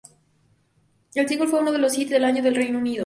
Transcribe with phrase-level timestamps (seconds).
[1.13, 2.99] El single fue uno de los Hits del año en el Reino Unido.